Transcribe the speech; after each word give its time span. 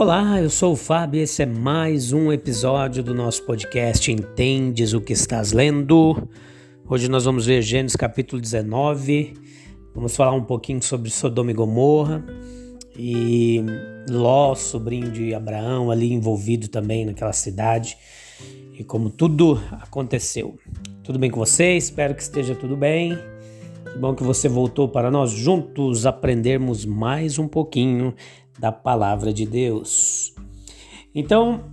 Olá, 0.00 0.40
eu 0.40 0.48
sou 0.48 0.74
o 0.74 0.76
Fábio 0.76 1.18
e 1.18 1.22
esse 1.24 1.42
é 1.42 1.46
mais 1.46 2.12
um 2.12 2.32
episódio 2.32 3.02
do 3.02 3.12
nosso 3.12 3.42
podcast 3.42 4.12
Entendes 4.12 4.92
o 4.94 5.00
que 5.00 5.12
estás 5.12 5.50
lendo? 5.50 6.28
Hoje 6.88 7.08
nós 7.08 7.24
vamos 7.24 7.46
ver 7.46 7.62
Gênesis 7.62 7.96
capítulo 7.96 8.40
19, 8.40 9.34
vamos 9.92 10.14
falar 10.14 10.34
um 10.34 10.44
pouquinho 10.44 10.80
sobre 10.80 11.10
Sodoma 11.10 11.50
e 11.50 11.54
Gomorra 11.54 12.24
e 12.96 13.60
Ló, 14.08 14.54
sobrinho 14.54 15.10
de 15.10 15.34
Abraão, 15.34 15.90
ali 15.90 16.12
envolvido 16.12 16.68
também 16.68 17.04
naquela 17.04 17.32
cidade 17.32 17.98
e 18.78 18.84
como 18.84 19.10
tudo 19.10 19.60
aconteceu. 19.80 20.56
Tudo 21.02 21.18
bem 21.18 21.28
com 21.28 21.40
você? 21.40 21.76
Espero 21.76 22.14
que 22.14 22.22
esteja 22.22 22.54
tudo 22.54 22.76
bem. 22.76 23.18
Que 23.92 23.98
bom 23.98 24.14
que 24.14 24.22
você 24.22 24.48
voltou 24.48 24.88
para 24.88 25.10
nós 25.10 25.32
juntos 25.32 26.06
aprendermos 26.06 26.84
mais 26.84 27.36
um 27.36 27.48
pouquinho 27.48 28.14
da 28.58 28.72
palavra 28.72 29.32
de 29.32 29.46
Deus. 29.46 30.34
Então, 31.14 31.64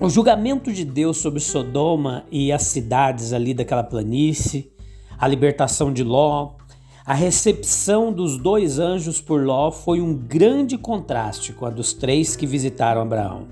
o 0.00 0.08
julgamento 0.08 0.72
de 0.72 0.84
Deus 0.84 1.18
sobre 1.18 1.40
Sodoma 1.40 2.24
e 2.30 2.50
as 2.50 2.62
cidades 2.64 3.32
ali 3.32 3.54
daquela 3.54 3.84
planície, 3.84 4.70
a 5.18 5.28
libertação 5.28 5.92
de 5.92 6.02
Ló, 6.02 6.56
a 7.04 7.14
recepção 7.14 8.12
dos 8.12 8.38
dois 8.38 8.78
anjos 8.78 9.20
por 9.20 9.44
Ló 9.44 9.70
foi 9.70 10.00
um 10.00 10.14
grande 10.14 10.78
contraste 10.78 11.52
com 11.52 11.66
a 11.66 11.70
dos 11.70 11.92
três 11.92 12.36
que 12.36 12.46
visitaram 12.46 13.00
Abraão. 13.00 13.48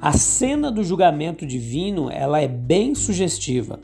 A 0.00 0.12
cena 0.12 0.70
do 0.70 0.84
julgamento 0.84 1.46
divino, 1.46 2.10
ela 2.10 2.40
é 2.40 2.46
bem 2.46 2.94
sugestiva. 2.94 3.80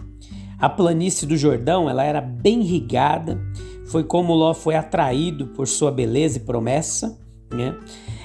A 0.58 0.68
planície 0.68 1.26
do 1.26 1.36
Jordão, 1.36 1.90
ela 1.90 2.04
era 2.04 2.20
bem 2.20 2.60
irrigada, 2.62 3.40
foi 3.86 4.04
como 4.04 4.34
Ló 4.34 4.54
foi 4.54 4.76
atraído 4.76 5.48
por 5.48 5.66
sua 5.66 5.90
beleza 5.90 6.38
e 6.38 6.42
promessa. 6.42 7.18
Né? 7.52 7.74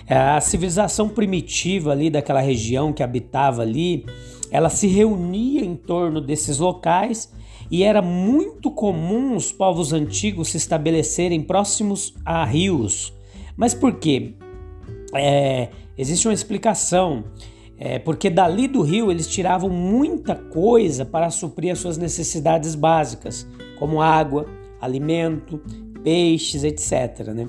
A 0.10 0.40
civilização 0.40 1.10
primitiva 1.10 1.92
ali 1.92 2.10
daquela 2.10 2.40
região 2.40 2.94
que 2.94 3.04
habitava 3.04 3.62
ali, 3.62 4.06
ela 4.50 4.70
se 4.70 4.88
reunia 4.88 5.64
em 5.64 5.76
torno 5.76 6.22
desses 6.22 6.60
locais 6.60 7.32
e 7.70 7.84
era 7.84 8.02
muito 8.02 8.72
comum 8.72 9.36
os 9.36 9.52
povos 9.52 9.92
antigos 9.92 10.50
se 10.50 10.58
estabelecerem 10.58 11.42
próximos 11.42 12.14
a 12.24 12.46
rios. 12.46 13.14
Mas 13.58 13.74
por 13.74 13.96
quê? 13.96 14.36
É, 15.14 15.70
existe 15.98 16.28
uma 16.28 16.34
explicação. 16.34 17.26
É, 17.80 18.00
porque 18.00 18.30
dali 18.30 18.68
do 18.68 18.82
rio 18.82 19.12
eles 19.12 19.28
tiravam 19.28 19.70
muita 19.70 20.34
coisa 20.34 21.06
para 21.06 21.30
suprir 21.30 21.72
as 21.72 21.78
suas 21.78 21.96
necessidades 21.96 22.74
básicas, 22.74 23.48
como 23.78 24.02
água, 24.02 24.48
alimento, 24.82 25.62
peixes, 26.04 26.64
etc. 26.64 27.28
Né? 27.36 27.48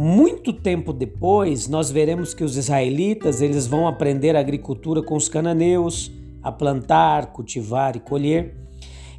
Muito 0.00 0.52
tempo 0.52 0.92
depois, 0.92 1.66
nós 1.66 1.90
veremos 1.90 2.32
que 2.32 2.44
os 2.44 2.56
israelitas 2.56 3.42
eles 3.42 3.66
vão 3.66 3.88
aprender 3.88 4.36
a 4.36 4.38
agricultura 4.38 5.02
com 5.02 5.16
os 5.16 5.28
cananeus, 5.28 6.08
a 6.40 6.52
plantar, 6.52 7.32
cultivar 7.32 7.96
e 7.96 7.98
colher. 7.98 8.54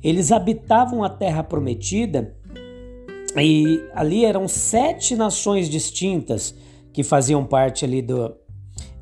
Eles 0.02 0.32
habitavam 0.32 1.04
a 1.04 1.10
terra 1.10 1.44
prometida 1.44 2.34
e 3.36 3.82
ali 3.94 4.24
eram 4.24 4.48
sete 4.48 5.18
nações 5.18 5.70
distintas 5.70 6.56
que 6.94 7.04
faziam 7.04 7.44
parte 7.44 7.84
ali 7.84 8.02
do, 8.02 8.34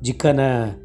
de 0.01 0.15
Canaã. 0.15 0.79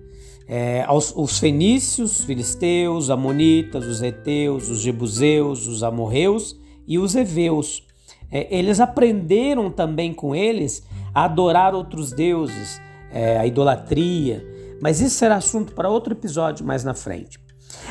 É, 0.47 0.85
os, 0.93 1.11
os 1.17 1.39
fenícios, 1.39 2.23
filisteus, 2.23 3.09
amonitas, 3.09 3.87
os 3.87 4.03
heteus, 4.03 4.69
os 4.69 4.83
jebuseus, 4.83 5.67
os 5.67 5.83
amorreus 5.83 6.55
e 6.87 6.99
os 6.99 7.17
heveus. 7.17 7.83
É, 8.33 8.49
eles 8.57 8.81
aprenderam 8.81 9.71
também 9.71 10.15
com 10.15 10.35
eles 10.35 10.83
a 11.15 11.25
adorar 11.25 11.75
outros 11.75 12.11
deuses, 12.11 12.81
é, 13.13 13.39
a 13.39 13.47
idolatria, 13.47 14.45
mas 14.81 15.01
isso 15.01 15.17
será 15.17 15.37
assunto 15.37 15.75
para 15.75 15.89
outro 15.89 16.15
episódio 16.15 16.67
mais 16.67 16.83
na 16.83 16.95
frente. 16.95 17.39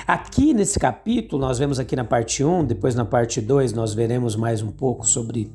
Aqui 0.07 0.53
nesse 0.53 0.79
capítulo, 0.79 1.41
nós 1.41 1.59
vemos 1.59 1.79
aqui 1.79 1.95
na 1.95 2.03
parte 2.03 2.43
1, 2.43 2.65
depois 2.65 2.95
na 2.95 3.05
parte 3.05 3.39
2 3.39 3.73
nós 3.73 3.93
veremos 3.93 4.35
mais 4.35 4.61
um 4.61 4.71
pouco 4.71 5.05
sobre 5.05 5.51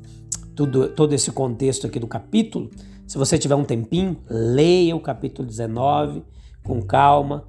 tudo, 0.55 0.89
todo 0.89 1.13
esse 1.13 1.31
contexto 1.31 1.85
aqui 1.85 1.99
do 1.99 2.07
capítulo. 2.07 2.69
Se 3.05 3.17
você 3.17 3.37
tiver 3.37 3.55
um 3.55 3.63
tempinho, 3.63 4.17
leia 4.29 4.95
o 4.95 4.99
capítulo 4.99 5.47
19 5.47 6.23
com 6.63 6.81
calma, 6.81 7.45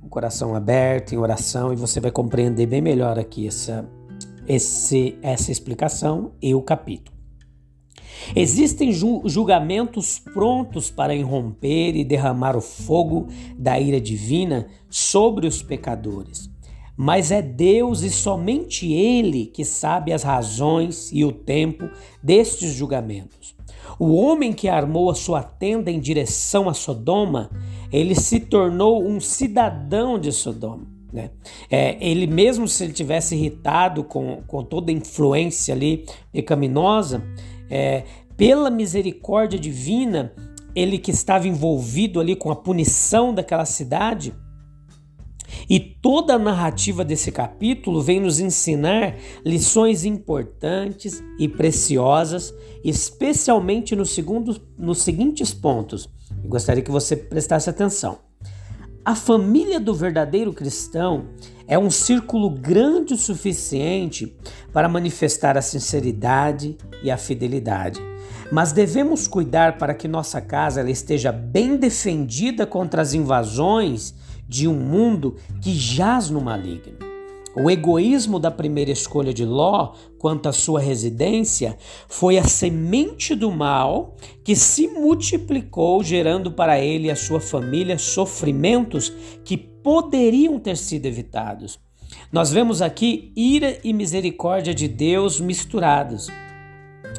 com 0.00 0.06
o 0.06 0.10
coração 0.10 0.54
aberto, 0.54 1.12
em 1.12 1.18
oração, 1.18 1.72
e 1.72 1.76
você 1.76 2.00
vai 2.00 2.10
compreender 2.10 2.66
bem 2.66 2.80
melhor 2.80 3.18
aqui 3.18 3.46
essa, 3.46 3.86
esse, 4.46 5.16
essa 5.22 5.50
explicação 5.50 6.32
e 6.40 6.54
o 6.54 6.62
capítulo. 6.62 7.16
Existem 8.36 8.92
julgamentos 8.92 10.18
prontos 10.18 10.90
para 10.90 11.14
irromper 11.14 11.96
e 11.96 12.04
derramar 12.04 12.56
o 12.56 12.60
fogo 12.60 13.26
da 13.58 13.78
ira 13.80 14.00
divina 14.00 14.68
sobre 14.88 15.46
os 15.46 15.62
pecadores. 15.62 16.50
Mas 16.96 17.30
é 17.30 17.42
Deus 17.42 18.02
e 18.02 18.10
somente 18.10 18.92
Ele 18.92 19.46
que 19.46 19.64
sabe 19.64 20.12
as 20.12 20.22
razões 20.22 21.10
e 21.12 21.24
o 21.24 21.32
tempo 21.32 21.88
destes 22.22 22.72
julgamentos. 22.72 23.56
O 23.98 24.14
homem 24.14 24.52
que 24.52 24.68
armou 24.68 25.10
a 25.10 25.14
sua 25.14 25.42
tenda 25.42 25.90
em 25.90 26.00
direção 26.00 26.68
a 26.68 26.74
Sodoma, 26.74 27.50
ele 27.92 28.14
se 28.14 28.40
tornou 28.40 29.04
um 29.04 29.20
cidadão 29.20 30.18
de 30.18 30.32
Sodoma. 30.32 30.91
Né? 31.12 31.30
É, 31.70 31.96
ele 32.00 32.26
mesmo 32.26 32.66
se 32.66 32.84
ele 32.84 32.92
tivesse 32.92 33.34
irritado 33.34 34.02
com, 34.02 34.42
com 34.46 34.64
toda 34.64 34.90
a 34.90 34.94
influência 34.94 35.74
ali 35.74 36.06
pecaminosa, 36.32 37.22
é, 37.68 38.04
pela 38.36 38.70
misericórdia 38.70 39.58
divina, 39.58 40.32
ele 40.74 40.98
que 40.98 41.10
estava 41.10 41.46
envolvido 41.46 42.18
ali 42.18 42.34
com 42.34 42.50
a 42.50 42.56
punição 42.56 43.34
daquela 43.34 43.64
cidade, 43.66 44.34
e 45.68 45.78
toda 45.78 46.34
a 46.34 46.38
narrativa 46.38 47.04
desse 47.04 47.30
capítulo 47.30 48.00
vem 48.00 48.20
nos 48.20 48.40
ensinar 48.40 49.16
lições 49.44 50.04
importantes 50.04 51.22
e 51.38 51.46
preciosas, 51.46 52.54
especialmente 52.82 53.94
no 53.94 54.04
segundo, 54.04 54.60
nos 54.78 55.02
seguintes 55.02 55.52
pontos. 55.52 56.08
Eu 56.42 56.48
gostaria 56.48 56.82
que 56.82 56.90
você 56.90 57.16
prestasse 57.16 57.68
atenção. 57.68 58.18
A 59.04 59.16
família 59.16 59.80
do 59.80 59.92
verdadeiro 59.92 60.52
cristão 60.52 61.26
é 61.66 61.76
um 61.76 61.90
círculo 61.90 62.48
grande 62.48 63.14
o 63.14 63.16
suficiente 63.16 64.32
para 64.72 64.88
manifestar 64.88 65.58
a 65.58 65.62
sinceridade 65.62 66.76
e 67.02 67.10
a 67.10 67.16
fidelidade. 67.16 68.00
Mas 68.52 68.70
devemos 68.70 69.26
cuidar 69.26 69.76
para 69.76 69.92
que 69.92 70.06
nossa 70.06 70.40
casa 70.40 70.88
esteja 70.88 71.32
bem 71.32 71.76
defendida 71.76 72.64
contra 72.64 73.02
as 73.02 73.12
invasões 73.12 74.14
de 74.48 74.68
um 74.68 74.74
mundo 74.74 75.34
que 75.60 75.74
jaz 75.74 76.30
no 76.30 76.40
maligno. 76.40 77.11
O 77.54 77.70
egoísmo 77.70 78.38
da 78.38 78.50
primeira 78.50 78.90
escolha 78.90 79.32
de 79.32 79.44
Ló 79.44 79.92
quanto 80.18 80.48
à 80.48 80.52
sua 80.52 80.80
residência 80.80 81.76
foi 82.08 82.38
a 82.38 82.44
semente 82.44 83.34
do 83.34 83.50
mal 83.50 84.16
que 84.42 84.56
se 84.56 84.88
multiplicou, 84.88 86.02
gerando 86.02 86.50
para 86.50 86.80
ele 86.80 87.08
e 87.08 87.10
a 87.10 87.16
sua 87.16 87.40
família 87.40 87.98
sofrimentos 87.98 89.12
que 89.44 89.58
poderiam 89.58 90.58
ter 90.58 90.78
sido 90.78 91.04
evitados. 91.04 91.78
Nós 92.30 92.50
vemos 92.50 92.80
aqui 92.80 93.32
ira 93.36 93.78
e 93.84 93.92
misericórdia 93.92 94.74
de 94.74 94.88
Deus 94.88 95.38
misturados, 95.38 96.28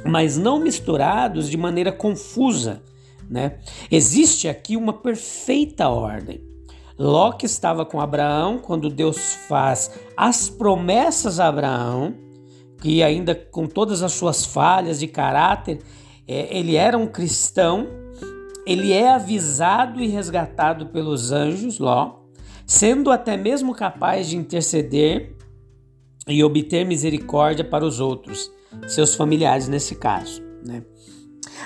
mas 0.04 0.38
não 0.38 0.60
misturados 0.60 1.50
de 1.50 1.58
maneira 1.58 1.92
confusa. 1.92 2.82
Né? 3.30 3.60
Existe 3.92 4.48
aqui 4.48 4.76
uma 4.76 4.94
perfeita 4.94 5.88
ordem. 5.90 6.53
Ló 6.98 7.32
estava 7.42 7.86
com 7.86 8.00
Abraão 8.00 8.60
quando 8.60 8.90
Deus 8.90 9.18
faz 9.48 9.92
as 10.16 10.50
promessas 10.50 11.40
a 11.40 11.48
Abraão, 11.48 12.16
que 12.82 13.02
ainda 13.02 13.34
com 13.34 13.66
todas 13.66 14.04
as 14.04 14.14
suas 14.14 14.46
falhas 14.46 15.00
de 15.00 15.08
caráter, 15.08 15.80
é, 16.28 16.56
ele 16.58 16.76
era 16.76 16.98
um 16.98 17.08
cristão, 17.08 17.88
ele 18.66 18.94
é 18.94 19.12
avisado 19.12 20.02
e 20.02 20.08
resgatado 20.08 20.88
pelos 20.88 21.32
anjos, 21.32 21.80
Ló, 21.80 22.20
sendo 22.66 23.12
até 23.12 23.36
mesmo 23.36 23.74
capaz 23.74 24.28
de 24.28 24.38
interceder 24.38 25.36
e 26.28 26.44
obter 26.44 26.86
misericórdia 26.86 27.66
para 27.66 27.86
os 27.86 28.00
outros, 28.00 28.52
seus 28.88 29.16
familiares 29.16 29.68
nesse 29.68 29.96
caso. 29.96 30.42
Né? 30.66 30.84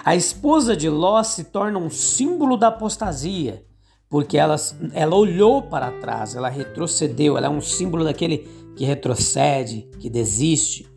A 0.03 0.15
esposa 0.15 0.75
de 0.75 0.89
Ló 0.89 1.21
se 1.23 1.45
torna 1.45 1.77
um 1.77 1.89
símbolo 1.89 2.57
da 2.57 2.67
apostasia, 2.67 3.63
porque 4.09 4.37
ela, 4.37 4.55
ela 4.93 5.15
olhou 5.15 5.61
para 5.61 5.91
trás, 5.91 6.35
ela 6.35 6.49
retrocedeu, 6.49 7.37
ela 7.37 7.47
é 7.47 7.49
um 7.49 7.61
símbolo 7.61 8.03
daquele 8.03 8.47
que 8.75 8.85
retrocede, 8.85 9.89
que 9.99 10.09
desiste. 10.09 10.87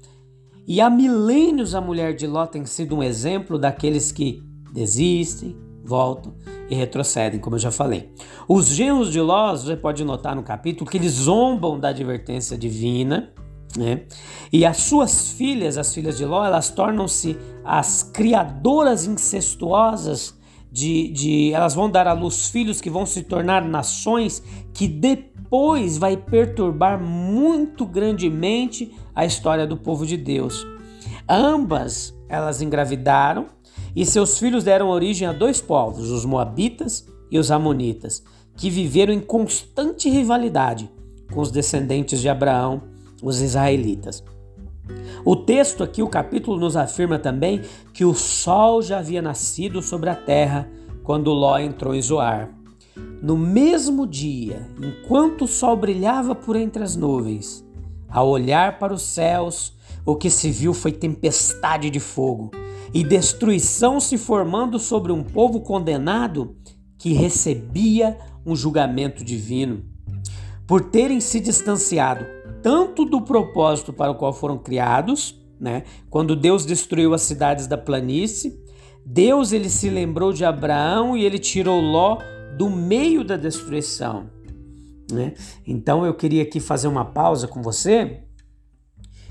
E 0.67 0.81
há 0.81 0.89
milênios 0.89 1.75
a 1.75 1.81
mulher 1.81 2.15
de 2.15 2.27
Ló 2.27 2.47
tem 2.47 2.65
sido 2.65 2.97
um 2.97 3.03
exemplo 3.03 3.59
daqueles 3.59 4.13
que 4.13 4.43
desistem, 4.73 5.57
voltam 5.83 6.35
e 6.69 6.75
retrocedem, 6.75 7.41
como 7.41 7.57
eu 7.57 7.61
já 7.61 7.73
falei. 7.73 8.13
Os 8.49 8.67
genros 8.67 9.11
de 9.11 9.21
Ló, 9.21 9.51
você 9.51 9.77
pode 9.77 10.05
notar 10.05 10.37
no 10.37 10.43
capítulo, 10.43 10.89
que 10.89 10.99
eles 10.99 11.13
zombam 11.13 11.81
da 11.81 11.89
advertência 11.89 12.57
divina, 12.57 13.33
né? 13.77 14.03
E 14.53 14.65
as 14.65 14.77
suas 14.79 15.33
filhas, 15.33 15.77
as 15.77 15.93
filhas 15.93 16.17
de 16.17 16.25
Ló, 16.25 16.45
elas 16.45 16.71
tornam-se 16.71 17.37
as 17.65 18.05
criadoras 18.05 19.07
incestuosas 19.07 20.39
de, 20.71 21.09
de. 21.09 21.53
Elas 21.53 21.75
vão 21.75 21.91
dar 21.91 22.07
à 22.07 22.13
luz 22.13 22.49
filhos 22.49 22.81
que 22.81 22.91
vão 22.91 23.05
se 23.05 23.23
tornar 23.23 23.65
nações 23.65 24.43
que 24.73 24.87
depois 24.87 25.99
vai 25.99 26.17
perturbar 26.17 27.01
muito 27.01 27.85
grandemente 27.85 28.95
a 29.15 29.25
história 29.25 29.67
do 29.67 29.77
povo 29.77 30.07
de 30.07 30.17
Deus. 30.17 30.67
Ambas 31.29 32.15
elas 32.29 32.63
engravidaram 32.63 33.47
e 33.95 34.07
seus 34.07 34.39
filhos 34.39 34.65
deram 34.65 34.89
origem 34.89 35.27
a 35.27 35.33
dois 35.33 35.61
povos, 35.61 36.11
os 36.11 36.25
Moabitas 36.25 37.07
e 37.31 37.39
os 37.39 37.51
Amonitas, 37.51 38.23
que 38.57 38.71
viveram 38.71 39.13
em 39.13 39.21
constante 39.21 40.09
rivalidade 40.09 40.91
com 41.33 41.41
os 41.41 41.51
descendentes 41.51 42.21
de 42.21 42.29
Abraão 42.29 42.83
os 43.23 43.41
israelitas. 43.41 44.23
O 45.25 45.37
texto 45.37 45.83
aqui, 45.83 46.03
o 46.03 46.09
capítulo, 46.09 46.59
nos 46.59 46.77
afirma 46.77 47.19
também 47.19 47.63
que 47.93 48.05
o 48.05 48.15
sol 48.15 48.83
já 48.83 48.99
havia 48.99 49.21
nascido 49.21 49.83
sobre 49.83 50.11
a 50.11 50.15
terra 50.15 50.71
quando 51.03 51.33
Ló 51.33 51.59
entrou 51.59 51.95
em 51.95 52.03
Zoar. 52.03 52.51
No 53.23 53.37
mesmo 53.37 54.07
dia, 54.07 54.67
enquanto 54.83 55.45
o 55.45 55.49
sol 55.49 55.77
brilhava 55.77 56.35
por 56.35 56.57
entre 56.57 56.83
as 56.83 56.97
nuvens, 56.97 57.65
ao 58.09 58.29
olhar 58.29 58.79
para 58.79 58.95
os 58.95 59.03
céus, 59.03 59.77
o 60.05 60.17
que 60.17 60.31
se 60.31 60.51
viu 60.51 60.73
foi 60.73 60.93
tempestade 60.93 61.91
de 61.91 62.01
fogo 62.01 62.51
e 62.93 63.05
destruição 63.05 64.01
se 64.01 64.19
formando 64.19 64.79
sobre 64.79 65.13
um 65.13 65.23
povo 65.23 65.61
condenado 65.61 66.57
que 66.99 67.13
recebia 67.13 68.19
um 68.45 68.57
julgamento 68.57 69.25
divino. 69.25 69.85
Por 70.71 70.83
terem 70.83 71.21
se 71.21 71.41
distanciado 71.41 72.25
tanto 72.63 73.05
do 73.05 73.21
propósito 73.21 73.93
para 73.93 74.13
o 74.13 74.15
qual 74.15 74.33
foram 74.33 74.57
criados, 74.57 75.35
né? 75.59 75.83
Quando 76.09 76.37
Deus 76.37 76.65
destruiu 76.65 77.13
as 77.13 77.23
cidades 77.23 77.67
da 77.67 77.77
planície, 77.77 78.57
Deus 79.05 79.51
ele 79.51 79.69
se 79.69 79.91
lembrou 79.91 80.33
de 80.33 80.45
Abraão 80.45 81.17
e 81.17 81.25
ele 81.25 81.41
tirou 81.41 81.81
Ló 81.81 82.19
do 82.57 82.71
meio 82.71 83.25
da 83.25 83.37
destruição, 83.37 84.31
né? 85.11 85.35
Então 85.67 86.07
eu 86.07 86.15
queria 86.15 86.45
aqui 86.45 86.61
fazer 86.61 86.87
uma 86.87 87.05
pausa 87.05 87.49
com 87.49 87.61
você 87.61 88.23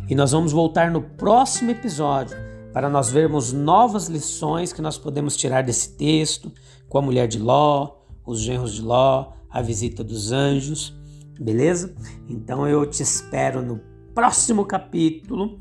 e 0.09 0.15
nós 0.15 0.33
vamos 0.33 0.51
voltar 0.51 0.91
no 0.91 1.01
próximo 1.01 1.71
episódio 1.71 2.35
para 2.73 2.89
nós 2.89 3.09
vermos 3.09 3.53
novas 3.53 4.09
lições 4.09 4.73
que 4.73 4.81
nós 4.81 4.97
podemos 4.97 5.37
tirar 5.37 5.63
desse 5.63 5.95
texto 5.95 6.51
com 6.89 6.97
a 6.97 7.01
mulher 7.01 7.29
de 7.29 7.39
Ló, 7.39 7.95
os 8.25 8.41
genros 8.41 8.73
de 8.73 8.81
Ló, 8.81 9.31
a 9.49 9.61
visita 9.61 10.03
dos 10.03 10.33
anjos 10.33 10.98
beleza? 11.39 11.93
Então 12.27 12.67
eu 12.67 12.85
te 12.85 13.01
espero 13.01 13.61
no 13.61 13.79
próximo 14.13 14.65
capítulo, 14.65 15.57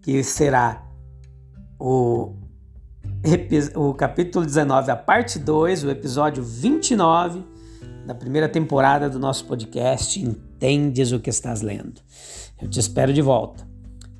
que 0.00 0.22
será 0.22 0.86
o, 1.78 2.34
o 3.74 3.94
capítulo 3.94 4.44
19, 4.44 4.90
a 4.90 4.96
parte 4.96 5.38
2, 5.38 5.84
o 5.84 5.90
episódio 5.90 6.42
29 6.42 7.44
da 8.06 8.14
primeira 8.14 8.48
temporada 8.48 9.10
do 9.10 9.18
nosso 9.18 9.44
podcast 9.46 10.20
Entendes 10.20 11.10
o 11.10 11.18
que 11.18 11.28
estás 11.28 11.60
lendo. 11.60 12.00
Eu 12.62 12.68
te 12.68 12.78
espero 12.78 13.12
de 13.12 13.20
volta. 13.20 13.66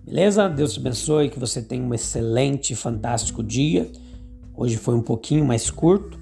Beleza? 0.04 0.48
Deus 0.48 0.74
te 0.74 0.80
abençoe, 0.80 1.30
que 1.30 1.38
você 1.38 1.62
tenha 1.62 1.82
um 1.82 1.94
excelente, 1.94 2.74
fantástico 2.74 3.42
dia. 3.42 3.90
Hoje 4.54 4.76
foi 4.76 4.94
um 4.94 5.02
pouquinho 5.02 5.44
mais 5.44 5.70
curto 5.70 6.18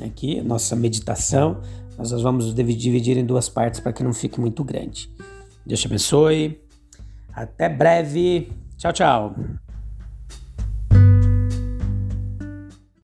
aqui, 0.00 0.40
nossa 0.40 0.74
meditação, 0.74 1.60
mas 1.96 2.10
nós 2.10 2.22
vamos 2.22 2.54
dividir 2.54 3.16
em 3.16 3.24
duas 3.24 3.48
partes 3.48 3.80
para 3.80 3.92
que 3.92 4.02
não 4.02 4.12
fique 4.12 4.40
muito 4.40 4.64
grande. 4.64 5.10
Deus 5.64 5.80
te 5.80 5.86
abençoe. 5.86 6.60
Até 7.32 7.68
breve. 7.68 8.52
Tchau, 8.76 8.92
tchau. 8.92 9.34